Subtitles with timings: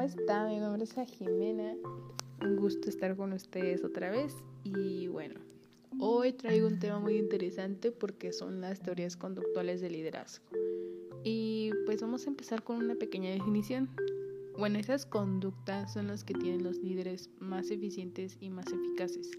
[0.00, 0.48] ¿cómo están?
[0.48, 1.74] Mi nombre es Jimena.
[2.40, 4.32] Un gusto estar con ustedes otra vez.
[4.64, 5.38] Y bueno,
[5.98, 10.46] hoy traigo un tema muy interesante porque son las teorías conductuales del liderazgo.
[11.22, 13.90] Y pues vamos a empezar con una pequeña definición.
[14.58, 19.30] Bueno, esas conductas son las que tienen los líderes más eficientes y más eficaces.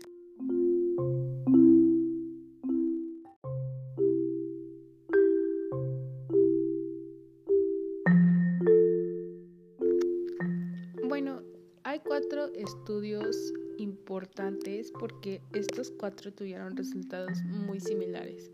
[14.02, 18.52] Importantes porque estos cuatro tuvieron resultados muy similares.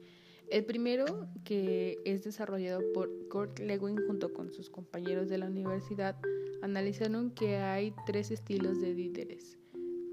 [0.49, 6.17] El primero, que es desarrollado por Kurt Lewin junto con sus compañeros de la universidad,
[6.61, 9.57] analizaron que hay tres estilos de líderes.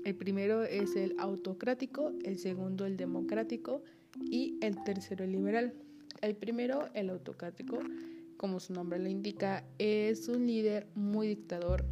[0.04, 3.82] El primero es el autocrático, el segundo el democrático
[4.20, 5.74] y el tercero el liberal.
[6.20, 7.78] El primero, el autocrático,
[8.36, 11.84] como su nombre lo indica, es un líder muy dictador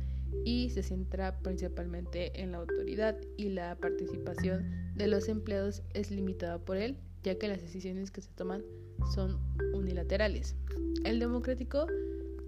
[0.45, 6.59] y se centra principalmente en la autoridad y la participación de los empleados es limitada
[6.59, 8.63] por él, ya que las decisiones que se toman
[9.15, 9.39] son
[9.75, 10.57] unilaterales.
[11.05, 11.87] El democrático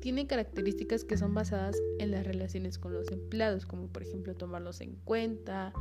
[0.00, 4.80] tiene características que son basadas en las relaciones con los empleados, como por ejemplo tomarlos
[4.80, 5.72] en cuenta,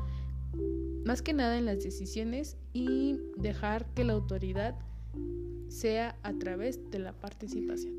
[1.04, 4.76] más que nada en las decisiones y dejar que la autoridad
[5.68, 7.98] sea a través de la participación.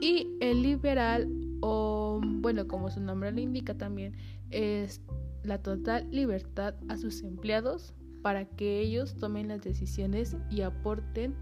[0.00, 1.28] Y el liberal,
[1.62, 4.16] o bueno, como su nombre lo indica también,
[4.50, 5.00] es
[5.44, 11.34] la total libertad a sus empleados para que ellos tomen las decisiones y aporten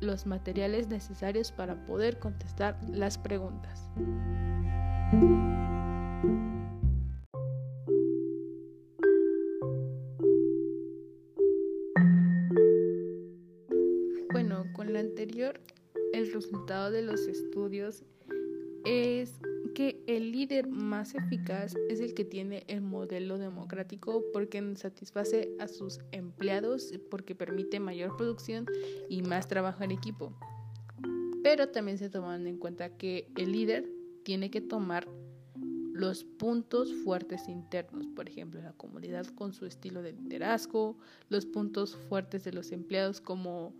[0.00, 3.88] los materiales necesarios para poder contestar las preguntas.
[14.32, 15.60] Bueno, con lo anterior
[16.12, 18.04] el resultado de los estudios
[18.84, 19.40] es
[19.74, 25.68] que el líder más eficaz es el que tiene el modelo democrático porque satisface a
[25.68, 28.66] sus empleados, porque permite mayor producción
[29.08, 30.32] y más trabajo en equipo.
[31.42, 33.90] Pero también se toman en cuenta que el líder
[34.22, 35.06] tiene que tomar
[35.92, 40.98] los puntos fuertes internos, por ejemplo, la comunidad con su estilo de liderazgo,
[41.28, 43.72] los puntos fuertes de los empleados como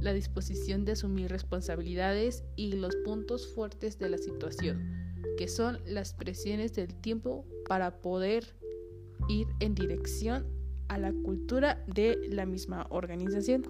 [0.00, 6.12] la disposición de asumir responsabilidades y los puntos fuertes de la situación, que son las
[6.12, 8.54] presiones del tiempo para poder
[9.28, 10.46] ir en dirección
[10.88, 13.64] a la cultura de la misma organización.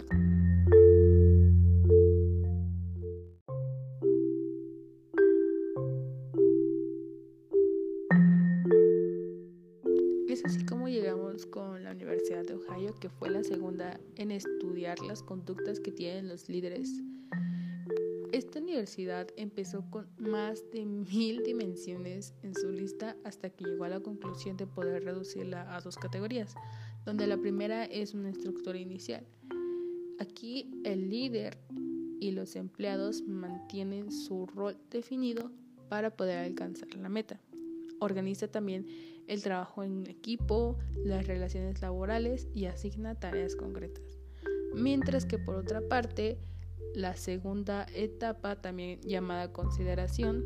[11.97, 16.91] Universidad de Ohio, que fue la segunda en estudiar las conductas que tienen los líderes.
[18.33, 23.89] Esta universidad empezó con más de mil dimensiones en su lista hasta que llegó a
[23.89, 26.55] la conclusión de poder reducirla a dos categorías,
[27.07, 29.27] donde la primera es una estructura inicial.
[30.19, 31.57] Aquí el líder
[32.21, 35.51] y los empleados mantienen su rol definido
[35.89, 37.41] para poder alcanzar la meta.
[38.01, 38.87] Organiza también
[39.27, 44.19] el trabajo en equipo, las relaciones laborales y asigna tareas concretas.
[44.75, 46.39] Mientras que por otra parte,
[46.95, 50.45] la segunda etapa, también llamada consideración,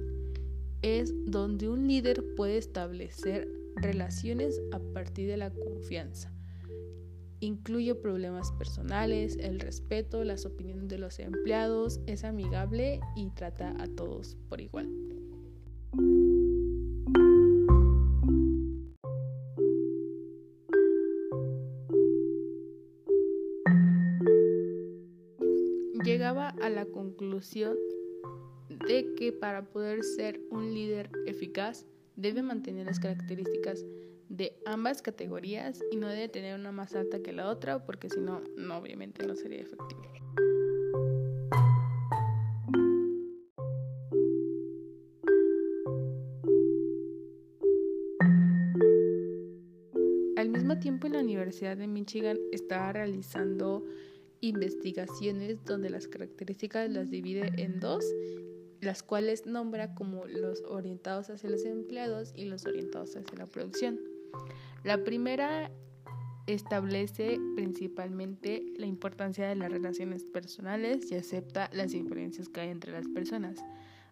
[0.83, 6.33] es donde un líder puede establecer relaciones a partir de la confianza.
[7.41, 13.87] Incluye problemas personales, el respeto, las opiniones de los empleados, es amigable y trata a
[13.89, 14.89] todos por igual.
[27.21, 27.77] Conclusión
[28.71, 31.85] de que para poder ser un líder eficaz
[32.17, 33.85] debe mantener las características
[34.31, 38.21] de ambas categorías y no debe tener una más alta que la otra porque si
[38.21, 40.01] no, no obviamente no sería efectivo.
[50.37, 53.85] Al mismo tiempo en la Universidad de Michigan estaba realizando
[54.41, 58.05] investigaciones donde las características las divide en dos,
[58.81, 64.01] las cuales nombra como los orientados hacia los empleados y los orientados hacia la producción.
[64.85, 65.71] La primera
[66.47, 72.93] establece principalmente la importancia de las relaciones personales y acepta las diferencias que hay entre
[72.93, 73.59] las personas,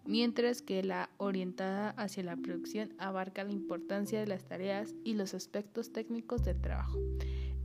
[0.04, 5.34] mientras que la orientada hacia la producción abarca la importancia de las tareas y los
[5.34, 6.98] aspectos técnicos del trabajo.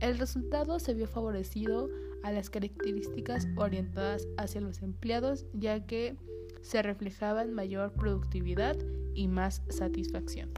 [0.00, 1.88] El resultado se vio favorecido
[2.22, 6.16] a las características orientadas hacia los empleados, ya que
[6.62, 8.76] se reflejaba en mayor productividad
[9.14, 10.50] y más satisfacción.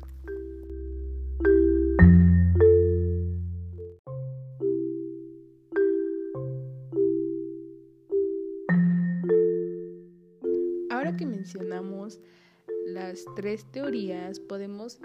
[10.91, 12.21] Ahora que mencionamos
[12.87, 15.01] las tres teorías, podemos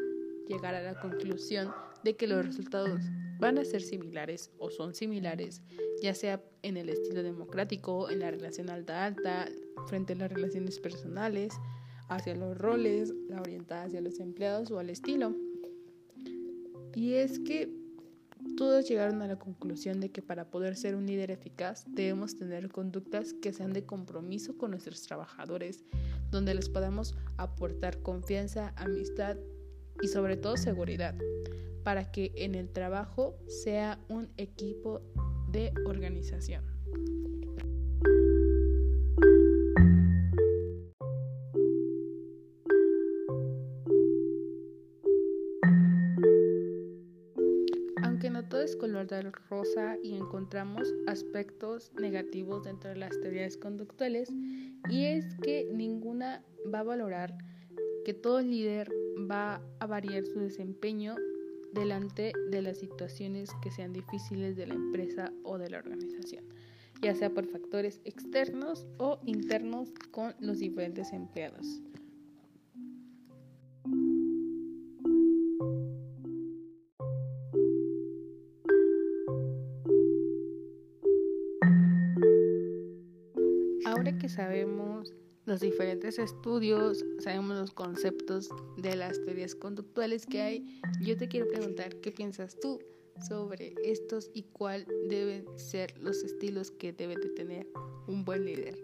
[0.47, 1.71] llegar a la conclusión
[2.03, 3.01] de que los resultados
[3.41, 5.63] van a ser similares o son similares,
[6.03, 9.49] ya sea en el estilo democrático, en la relación alta-alta,
[9.87, 11.51] frente a las relaciones personales,
[12.07, 15.35] hacia los roles, la orientada hacia los empleados o al estilo.
[16.93, 17.67] Y es que
[18.57, 22.69] todos llegaron a la conclusión de que para poder ser un líder eficaz debemos tener
[22.69, 25.83] conductas que sean de compromiso con nuestros trabajadores,
[26.29, 29.37] donde les podamos aportar confianza, amistad
[29.99, 31.15] y sobre todo seguridad,
[31.83, 35.01] para que en el trabajo sea un equipo
[35.51, 36.63] de organización.
[48.03, 53.57] Aunque no todo es color de rosa y encontramos aspectos negativos dentro de las teorías
[53.57, 54.29] conductuales,
[54.89, 56.43] y es que ninguna
[56.73, 57.37] va a valorar
[58.05, 58.91] que todo líder
[59.29, 61.15] va a variar su desempeño
[61.73, 66.45] delante de las situaciones que sean difíciles de la empresa o de la organización,
[67.01, 71.81] ya sea por factores externos o internos con los diferentes empleados.
[83.85, 85.13] Ahora que sabemos
[85.45, 91.47] los diferentes estudios, sabemos los conceptos de las teorías conductuales que hay, yo te quiero
[91.47, 92.79] preguntar qué piensas tú
[93.27, 97.67] sobre estos y cuál deben ser los estilos que debe de tener
[98.07, 98.77] un buen líder.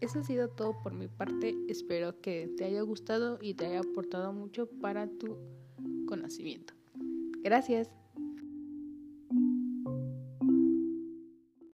[0.00, 3.80] Eso ha sido todo por mi parte, espero que te haya gustado y te haya
[3.80, 5.36] aportado mucho para tu
[6.06, 6.74] conocimiento.
[7.42, 7.90] Gracias.